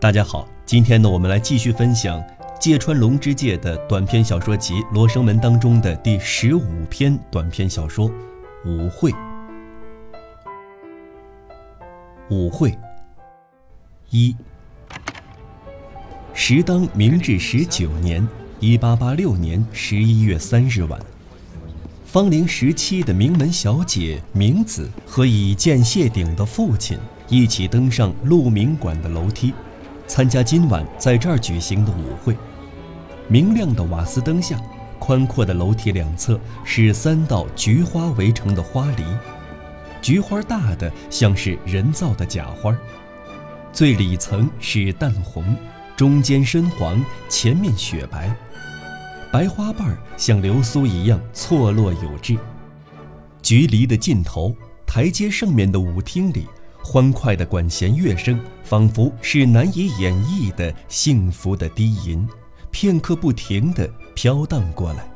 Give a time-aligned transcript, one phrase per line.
[0.00, 2.22] 大家好，今天呢，我们来继续分享
[2.60, 8.08] 芥川龙之介的短篇小说集《罗生门》当中的第十五篇短篇小说
[8.64, 9.10] 《舞会》。
[12.30, 12.78] 舞会
[14.10, 14.36] 一，
[16.32, 18.24] 时当明治十九年
[18.60, 21.00] （一八八六年）十一月三日晚，
[22.06, 26.96] 芳龄十七的名门小姐明子和已见谢顶的父亲
[27.28, 29.52] 一起登上鹿鸣馆的楼梯。
[30.08, 32.36] 参加今晚在这儿举行的舞会。
[33.28, 34.58] 明亮的瓦斯灯下，
[34.98, 39.04] 宽阔的楼梯两侧是三道菊花围成的花篱，
[40.00, 42.74] 菊花大的像是人造的假花，
[43.70, 45.54] 最里层是淡红，
[45.94, 48.34] 中间深黄，前面雪白，
[49.30, 52.36] 白花瓣像流苏一样错落有致。
[53.42, 54.54] 菊篱的尽头，
[54.86, 56.46] 台阶上面的舞厅里。
[56.82, 62.26] 欢快的管弦乐声，仿佛是难以演绎的幸福的低吟，
[62.70, 65.08] 片刻不停地飘荡过来。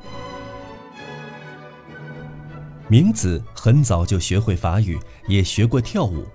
[2.88, 6.26] 明子很早就学会法语，也学过跳舞，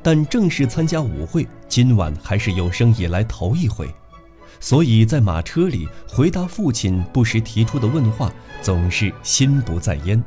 [0.00, 3.92] 但正式参加舞会，今晚还是有生以来头一回，
[4.60, 10.22] 所以在马车里回答父亲不时提出的问话，总是心不在焉。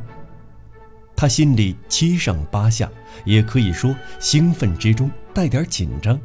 [1.19, 2.87] 他心里七上八下，
[3.25, 6.17] 也可以说兴奋之中带点紧张。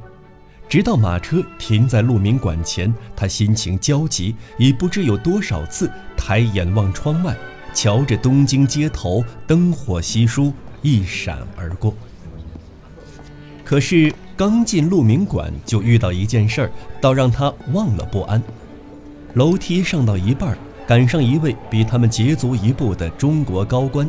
[0.69, 7.35] 直到马车停在鹿鸣馆前，他心情焦急，已不知有多少次抬眼望窗外，
[7.73, 11.95] 瞧着东京街头灯火稀疏，一闪而过。
[13.65, 16.71] 可是刚进鹿鸣馆，就遇到一件事儿，
[17.01, 18.43] 倒让他忘了不安。
[19.33, 20.55] 楼梯上到一半，
[20.87, 24.07] 赶上一位比他们捷足一步的中国高官。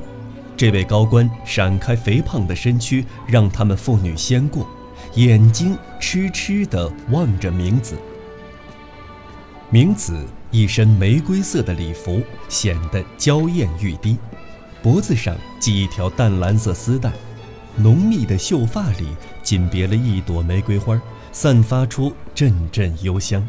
[0.56, 4.68] 这位高官闪开肥胖的身躯，让他们父女先过，
[5.16, 7.98] 眼睛痴痴地望着明子。
[9.70, 14.18] 明子一身玫瑰色的礼服，显得娇艳欲滴，
[14.82, 17.12] 脖子上系一条淡蓝色丝带，
[17.76, 19.08] 浓密的秀发里
[19.42, 21.02] 紧别了一朵玫瑰花，
[21.32, 23.46] 散发出阵阵幽香。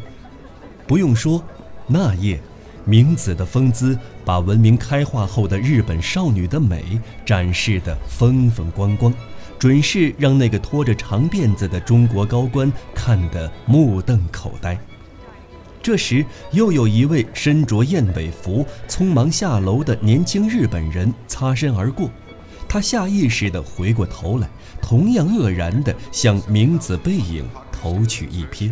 [0.87, 1.43] 不用说，
[1.85, 2.41] 那夜。
[2.85, 9.13] 明子的风姿，把文明开化后的日本少女的美展示得风风光光，
[9.57, 14.77] 准是让那个拖着长辫子的中国高官看得目瞪口呆。
[15.81, 22.09] 这时，又有一位身着燕尾服、匆忙下楼的年轻日本人擦身而过，
[22.67, 24.49] 他下意识地回过头来，
[24.81, 28.71] 同样愕然地向明子背影投去一瞥。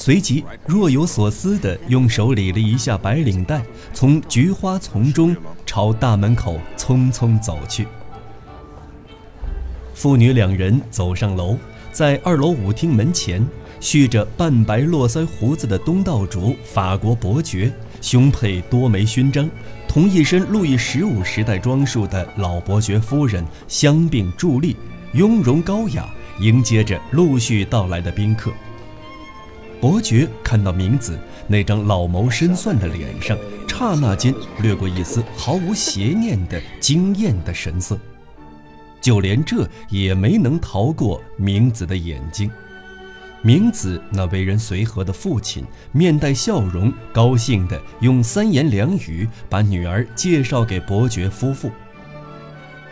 [0.00, 5.36] 随即若有所思地用手理了一下白领带，从菊花丛中
[5.66, 7.84] 朝大门口匆匆走去。
[9.94, 11.58] 父女两人走上楼，
[11.90, 13.44] 在二楼舞厅门前，
[13.80, 19.50] 蓄着半白络腮胡子的东道主法国伯爵，胸佩多枚勋章，
[19.88, 24.76] 同一身路易十五时代装束的老伯爵夫人相并伫立，
[25.14, 28.52] 雍容高雅，迎接着陆续到来的宾客。
[29.80, 37.96] 伯爵看到明子那张老谋深算的脸上，刹那间掠过一丝毫无邪念的惊艳的神色，
[39.00, 42.50] 就连这也没能逃过明子的眼睛。
[43.40, 51.70] 明子那为人随和的父亲面带笑容，高兴地用三言两语把女儿介绍给伯爵夫妇。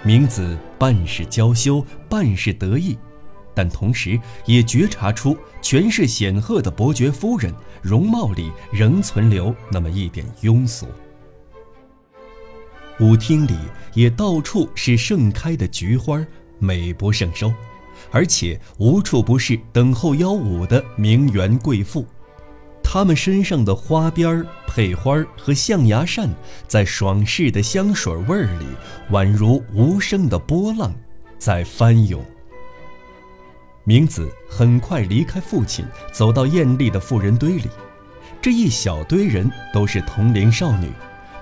[0.05, 2.97] 明子半是娇羞，半是得意。
[3.57, 7.51] 但同时也觉察出，权势显赫的伯爵夫人
[7.81, 10.87] 容貌里仍存留那么一点庸俗。
[13.01, 13.55] 舞厅里
[13.95, 16.23] 也到处是盛开的菊花，
[16.59, 17.51] 美不胜收，
[18.11, 22.07] 而且无处不是等候邀舞的名媛贵妇，
[22.83, 26.29] 她们身上的花边、佩花儿和象牙扇，
[26.69, 28.67] 在爽适的香水味儿里，
[29.11, 30.95] 宛如无声的波浪，
[31.39, 32.23] 在翻涌。
[33.89, 37.71] 明子很快离开父亲，走到艳丽的妇人堆里。
[38.43, 40.91] 这一小堆人都是同龄少女，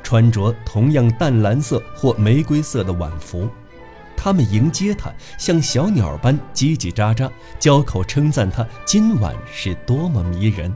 [0.02, 3.48] 穿着同样淡蓝色或玫瑰色的晚服。
[4.14, 10.70] 她们迎接他，像小鸟般叽叽喳喳，交口称赞他今晚是多么迷人。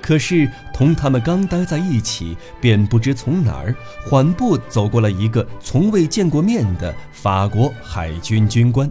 [0.00, 3.74] 可是同他们刚待在一起，便不知从哪儿
[4.06, 8.90] 缓步走过了一个从未见过面的法国海军军官。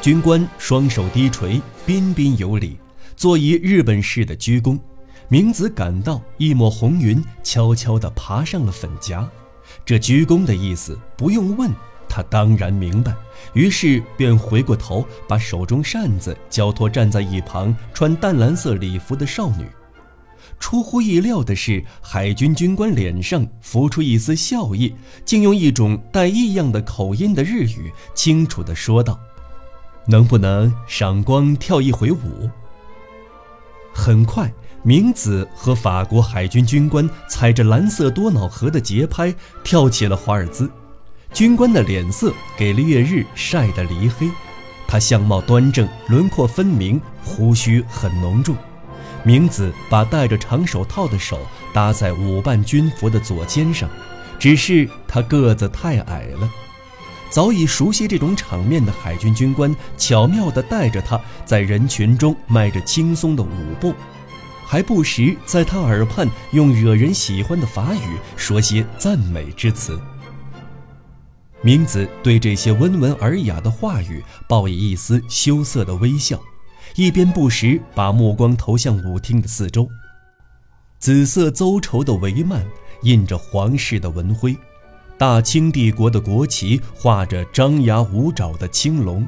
[0.00, 2.78] 军官双手低垂，彬彬有礼，
[3.16, 4.78] 做一日本式的鞠躬。
[5.28, 9.28] 明子感到一抹红云悄悄地爬上了粉颊。
[9.84, 11.70] 这鞠躬的意思不用问，
[12.08, 13.12] 他当然明白，
[13.54, 19.66] 于是便回过头，把手中扇子交托站在一旁穿淡蓝色礼服的少女。
[20.60, 29.18] 出乎意料的是，海军军官脸上浮出一丝笑意，竟用一种带异样的口音的日语清楚地说道
[30.08, 32.50] ：“能不能赏光跳一回舞？”
[33.94, 34.52] 很快，
[34.82, 40.70] 明子和法国海军军官踩着蓝色多瑙河的节拍跳起了华尔兹。
[41.32, 44.30] 军官的脸色给烈日晒得黧黑，
[44.86, 48.56] 他相貌端正，轮廓分明，胡须很浓重。
[49.24, 51.38] 明子把戴着长手套的手
[51.74, 53.90] 搭在舞伴军服的左肩上，
[54.38, 56.48] 只是他个子太矮了。
[57.30, 63.94] 早已熟悉这种场面的海军军官巧妙地带着他在人群中迈着轻松的舞步，
[64.64, 70.00] 还不时在他耳畔用惹人喜欢的法语说些赞美之词。
[71.60, 76.40] 明子对这些温文尔雅的话语报以一丝羞涩的微笑。
[76.94, 79.86] 一边不时把目光投向舞厅的四周，
[80.98, 82.60] 紫色邹绸的帷幔
[83.02, 84.56] 印着皇室的文徽，
[85.18, 89.26] 大清帝国的国旗画着张牙舞爪的青龙，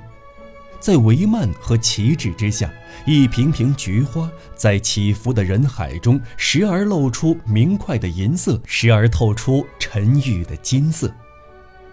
[0.78, 2.70] 在帷幔和旗帜之下，
[3.04, 11.12] 一瓶瓶菊花在起伏的人海中，时而露出明快的银色，时而透出沉郁的金色。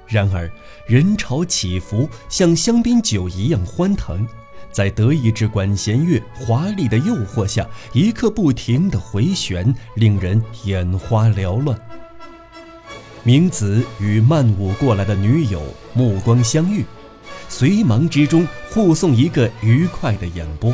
[0.06, 0.48] 然而，
[0.86, 4.28] 人潮起伏，像香槟酒一样欢腾。
[4.72, 11.76] 在德意志管弦乐华丽的诱惑下，一刻不停地回旋，令人眼花缭乱。
[13.28, 15.62] 明子与慢舞过来的女友
[15.94, 16.86] 目光相遇，
[17.50, 20.74] 随忙之中护送一个愉快的眼波。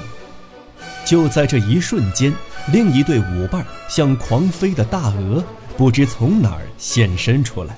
[1.04, 2.32] 就在这一瞬间，
[2.72, 5.44] 另一对舞伴像狂飞的大鹅，
[5.76, 7.76] 不知从哪儿现身出来。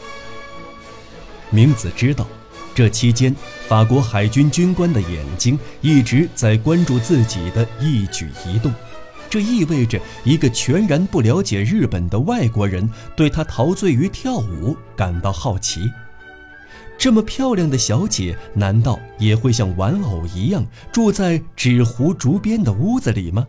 [1.51, 2.27] 明子知道。
[2.73, 3.33] 这期间，
[3.69, 8.73] 法国海军军官的眼睛一直在关注自己的一举一动，
[9.29, 15.91] 这意味着一个全然不了解日本的外国人对他陶醉于跳舞感到好奇。
[16.97, 23.45] 这么漂亮的小姐，难道也会像玩偶一样住在纸糊竹编的屋子里吗？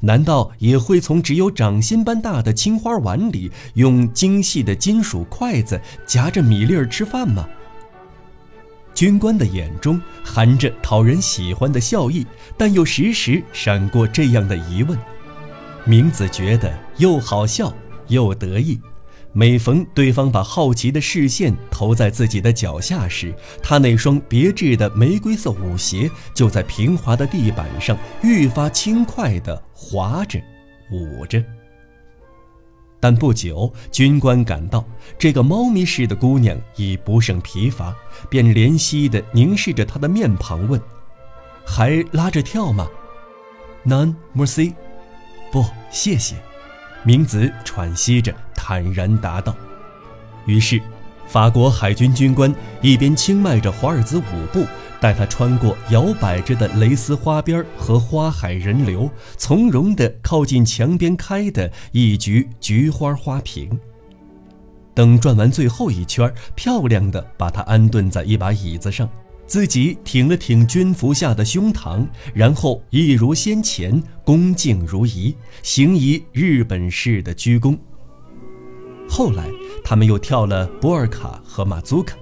[0.00, 7.48] 难道也会从只有掌心般大的青花碗里用精细的金属筷子夹着米粒儿吃饭吗？
[8.98, 14.98] 军官的眼中含着讨人喜欢的笑意，但又时时闪过这样的疑问。
[15.84, 17.72] 明子觉得又好笑
[18.08, 18.80] 又得意。
[19.32, 30.40] 每逢对方把好奇的视线投在自己的脚下时，他那双别致的玫瑰色舞鞋就在平滑的地板上愈发轻快地滑着、
[30.90, 31.40] 舞着。
[33.00, 34.84] 但不久，军官赶到
[35.18, 37.94] 这个猫咪似的姑娘已不胜疲乏，
[38.28, 40.80] 便怜惜地凝视着她的面庞，问
[41.64, 42.88] ：“还拉着跳吗
[43.46, 44.74] ？”“Non, merci。
[45.52, 46.34] ”“不，谢谢。”
[47.04, 49.54] 明子喘息着，坦然答道。
[50.46, 50.82] 于是，
[51.28, 52.52] 法国海军军官
[52.82, 54.66] 一边轻迈着华尔兹舞步。
[55.00, 63.78] 带他穿过摇摆着的蕾丝花边和花海人流，从容地靠近墙边开的一局菊花花瓶。
[64.94, 69.08] 等转完最后一圈，漂亮的把他安顿在一把椅子上，
[69.46, 72.04] 自己挺了挺军服下的胸膛，
[72.34, 75.32] 然后一如先前，恭敬如仪，
[75.62, 77.78] 行一日本式的鞠躬。
[79.08, 79.44] 后来，
[79.84, 82.16] 他们又跳了波尔卡和马祖卡，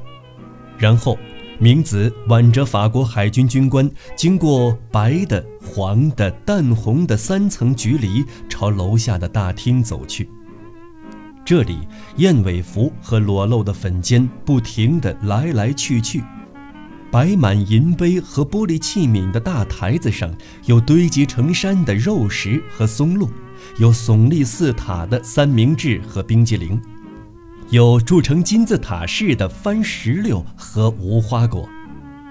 [0.76, 1.16] 然后。
[1.58, 10.28] 明子挽着法国海军军官，经过白的、黄的、淡红的三层菊篱，朝楼下的大厅走去。
[11.46, 11.78] 这里
[12.16, 16.22] 燕尾服和裸露的粉肩不停地来来去去，
[17.10, 20.30] 摆满银杯和玻璃器皿的大台子上
[20.66, 23.30] 有堆积成山的肉食和松露，
[23.78, 26.78] 有耸立似塔的三明治和冰激凌。
[27.70, 31.68] 有铸成金字塔式的番石榴和无花果，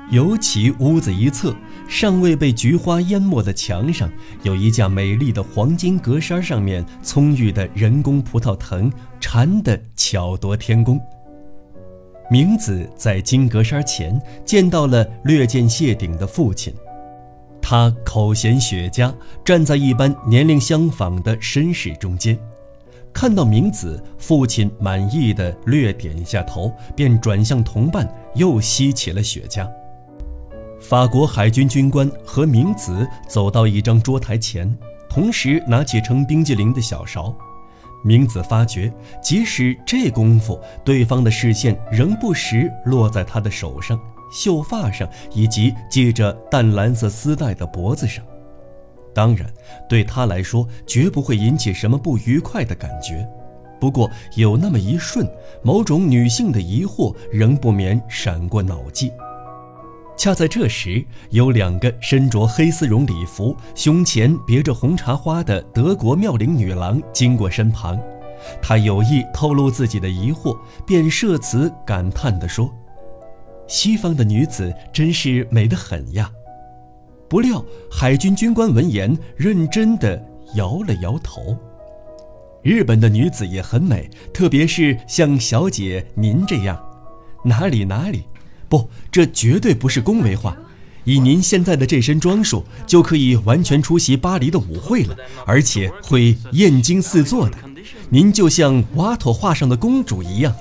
[0.09, 1.53] 尤其屋子一侧
[1.89, 4.09] 尚未被菊花淹没的墙上，
[4.43, 8.89] 有一架美丽的黄金格栅，上面葱郁的人工葡萄藤
[9.19, 10.97] 缠得巧夺天工。
[12.31, 16.73] 明子在金格栅前见到了略见谢顶的父亲，
[17.61, 19.13] 他口衔雪茄，
[19.43, 22.39] 站在一般年龄相仿的绅士中间。
[23.15, 28.05] 看到明子，父亲满意的略点一下头，便转向同伴，
[28.35, 29.65] 又吸起了雪茄。
[30.81, 34.77] 法国海军军官和明子走到一张桌台前，
[35.09, 37.33] 同时拿起盛冰激凌的小勺。
[38.03, 38.91] 明子发觉，
[39.23, 43.97] 即使这功夫，对方的视线仍不时落在他的手上、
[44.29, 48.21] 秀发上，以及系着淡蓝色丝带的脖子上。
[49.15, 49.49] 当然，
[49.89, 53.25] 对他来说，绝不会引起什么不愉快的感觉。
[53.79, 55.25] 不过，有那么一瞬，
[55.63, 59.11] 某种女性的疑惑仍不免闪过脑际。
[60.17, 67.99] 恰在这时，有两个身着黑丝绒礼服、胸前别着红茶花的德国妙龄女郎经过身旁。
[68.61, 72.73] 他有意透露自己的疑惑，便设词感叹地说
[73.67, 76.29] ：“西方的女子真是美得很呀。”
[77.27, 80.23] 不料海军军官闻言，认真地
[80.55, 81.57] 摇了摇头。
[82.61, 86.79] 日本的女子也很美，特别是像小姐您这样。
[87.43, 88.23] 哪里哪里。
[88.67, 90.57] 不，这绝对不是恭维话。
[91.03, 95.15] 以您现在的这身装束，就可以完全出席巴黎的舞会了，
[95.45, 97.57] 而且会艳惊四座的。
[98.09, 100.51] 您就像瓦托画上的公主一样。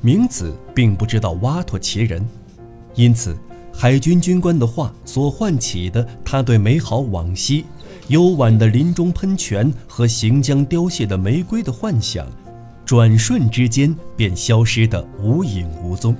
[0.00, 2.24] 明子并不知道瓦托其人，
[2.94, 3.36] 因此
[3.76, 7.64] 海军军官的话所唤起的他对美好往昔、
[8.08, 12.26] 幽婉的林中喷泉和行将凋谢的玫瑰的幻想，
[12.86, 16.14] 转瞬之间便消失得无影无踪。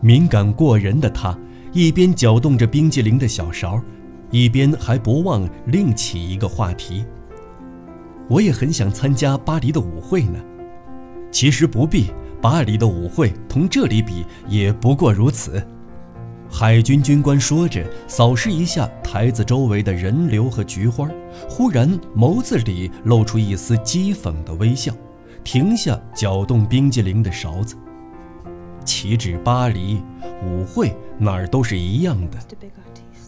[0.00, 1.36] 敏感过人的他，
[1.72, 3.82] 一边搅动着冰激凌的小勺，
[4.30, 7.04] 一边还不忘另起一个话题。
[8.28, 10.38] 我也很想参加巴黎的舞会呢。
[11.30, 12.06] 其实不必，
[12.40, 15.62] 巴黎的舞会同这里比，也不过如此。
[16.58, 21.06] 海军军官说着，扫视一下台子周围的人流和菊花，
[21.46, 21.86] 忽然
[22.16, 24.90] 眸子里露出一丝讥讽的微笑，
[25.44, 27.76] 停下搅动冰激凌的勺子。
[28.86, 30.00] 岂止巴黎
[30.42, 32.38] 舞会，哪儿都是一样的。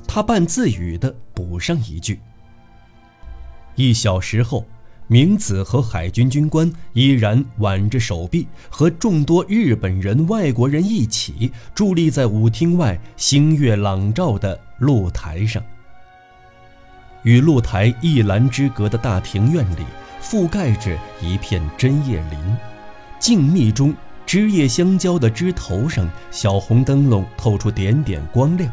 [0.06, 2.20] 他半自语地补上一句。
[3.74, 4.64] 一小时后，
[5.10, 15.62] 明子和海军军官依然挽着手臂，和众多日本人、外国人一起伫立在舞厅外星月朗照的露台上。
[17.22, 19.82] 与露台一栏之隔的大庭院里，
[20.22, 22.56] 覆盖着一片针叶林，
[23.18, 23.94] 静谧中。
[24.26, 28.70] 枝叶相交的枝头上，小红灯笼透出点点光亮。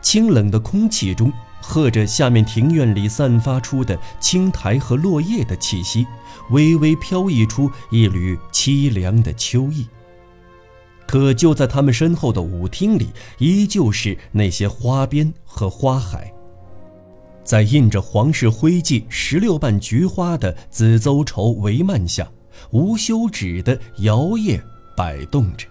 [0.00, 6.06] 清冷的空气中，和着下面庭院里散发出的青苔和落叶的气息，
[6.50, 9.86] 微微飘逸出一缕凄凉的秋意。
[11.06, 16.32] 可就在他们身后的舞厅里，依旧是那些花边和花海，
[17.42, 22.28] 在印着皇室徽记十六瓣菊花的紫邹绸帷幔下。
[22.72, 24.60] 无休止地摇曳
[24.94, 25.66] 摆动着，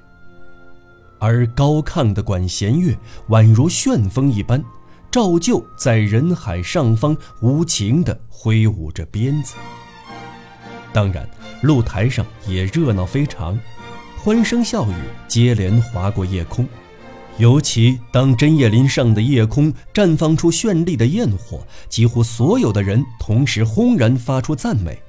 [1.20, 2.98] 而高亢的管弦乐
[3.30, 4.62] 宛如旋风一般，
[5.12, 9.56] 照旧在人海上方无情地挥舞着鞭子。
[10.92, 11.30] 当然，
[11.62, 13.58] 露台上也热闹非常，
[14.18, 14.96] 欢声笑语
[15.28, 16.68] 接连划过夜空。
[17.38, 25.00] 尤其当针叶林上的夜空绽放出绚丽的焰火，几乎所有的人同时轰然发出赞美。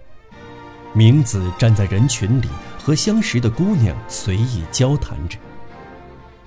[0.92, 2.46] 明子站在人群里，
[2.78, 5.38] 和相识的姑娘随意交谈着。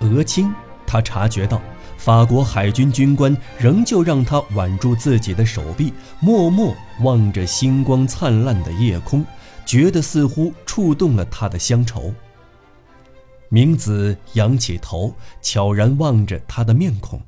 [0.00, 0.50] 额青，
[0.86, 1.60] 他察觉到
[1.96, 9.24] 法国海军军官仍旧让他挽住自己的手臂，默默望着星光灿烂的夜空，
[9.64, 12.12] 觉得似乎触动了他的乡愁。
[13.48, 17.20] 明子仰起头，悄然望着他的面孔，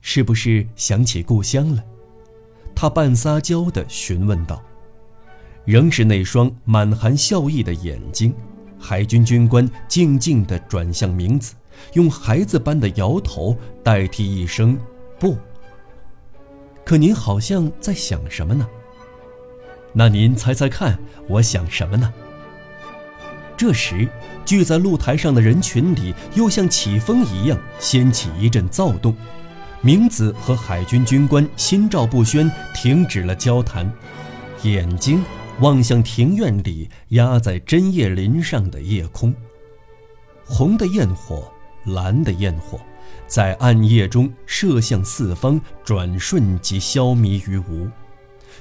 [0.00, 1.82] 是不是想起故乡了？
[2.74, 4.62] 他半撒娇地询问道。
[5.64, 8.34] 仍是那双满含笑意的眼睛，
[8.80, 11.54] 海军军官静静地转向明子，
[11.94, 14.78] 用孩子般的摇头代替一声
[15.18, 15.36] “不”。
[16.84, 18.66] 可您好像在想什么呢？
[19.92, 20.98] 那您猜猜看，
[21.28, 22.12] 我想什么呢？
[23.56, 24.08] 这时，
[24.44, 29.14] 聚在露台上的人群里又像起风一样掀起一阵躁动，
[29.80, 33.92] 明子和海军军官心照不宣，停止了交谈，
[34.62, 35.22] 眼睛。
[35.60, 39.32] 望向庭院里压在针叶林上的夜空，
[40.46, 41.52] 红的焰火，
[41.84, 42.80] 蓝的焰火，
[43.26, 47.88] 在暗夜中射向四方，转瞬即消弭于无。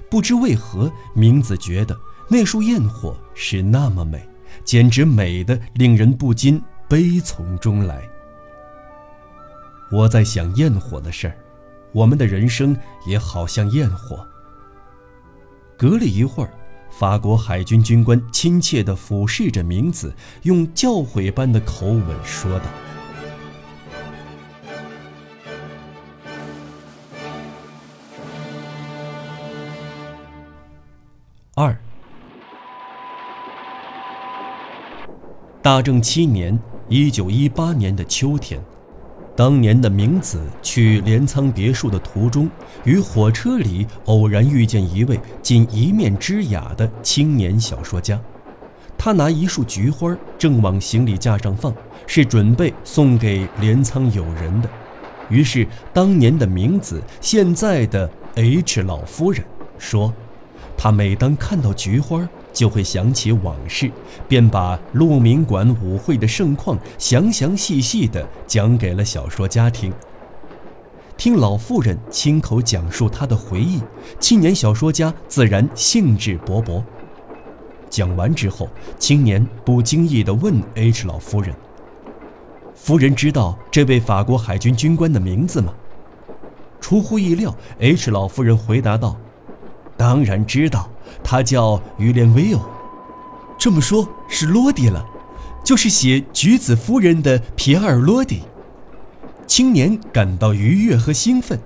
[0.10, 1.98] 不知为何，明子觉得
[2.28, 4.28] 那束焰火是那么美，
[4.64, 8.02] 简直美得令人不禁悲从中来。
[9.92, 11.38] 我在想焰火的事儿，
[11.92, 12.76] 我们的人生
[13.06, 14.26] 也好像焰火。
[15.78, 16.52] 隔了一会儿。
[16.92, 20.14] 法国海军军官亲切地俯视着明子，
[20.44, 22.66] 用教诲般的口吻说道
[31.54, 31.78] ：“二。
[35.62, 38.64] 大正七年（一九一八年的秋天），
[39.36, 42.50] 当年的明子去镰仓别墅的途中，
[42.86, 48.18] 于火车里偶然遇见一位仅一面之雅的青年小说家。
[48.98, 51.76] 他拿一束菊花正往行李架上放，
[52.08, 54.70] 是准备送给镰仓友人的。
[55.28, 59.44] 于是，当年的明子，现在的 H 老夫人
[59.78, 60.14] 说
[60.84, 63.92] ：“他每当看到菊花，就会想起往事，
[64.28, 69.94] 便把鹿鸣馆舞会的盛况详详细细地讲给了小说家听。
[71.16, 73.80] 听老妇人亲口讲述她的回忆，
[74.20, 76.82] 青年小说家自然兴致勃勃。”
[77.88, 81.54] 讲完之后，青年不经意地问 H 老夫人
[82.74, 85.76] ：“夫人知道这位法国海军军官的名字吗？”
[86.82, 89.16] 出乎意料，H 老夫人回答道
[90.02, 90.90] ：“当然知道，
[91.24, 92.60] 他叫于连威欧。
[93.56, 95.06] 这么说，是罗迪了，
[95.64, 98.42] 就是写《橘子夫人》的皮尔·罗迪。”
[99.46, 101.60] 青年感到愉悦和兴奋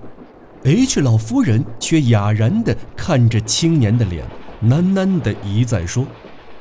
[0.63, 4.25] ，H 老夫人却哑然地看着青年的脸。
[4.65, 6.05] 喃喃地一再说：“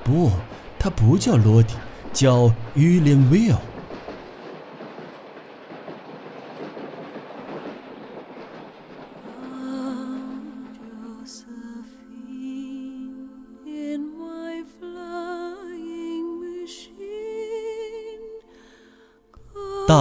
[0.04, 0.30] 不，
[0.78, 1.74] 他不叫罗迪，
[2.12, 3.58] 叫于连威尔。”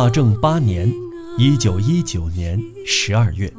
[0.04, 0.94] 大正八年，
[1.38, 3.50] 一九一九年十二月。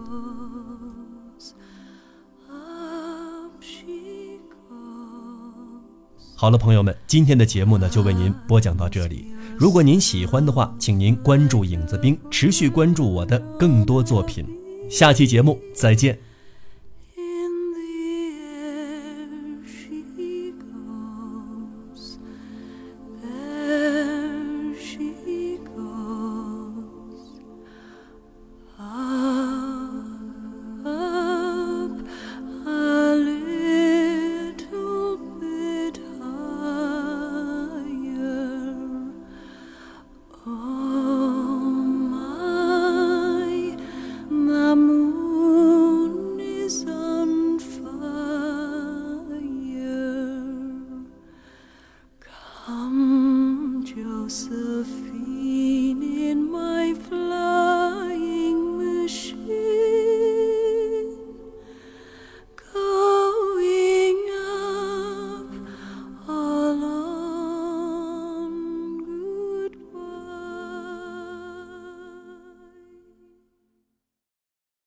[6.36, 9.34] 好了，朋友们，今天的节目呢就为您播讲到这里。
[9.56, 14.44] 如果您喜欢的话，请您关注影子兵，持续关注我的更多作品。
[14.90, 16.18] 下期节目再见。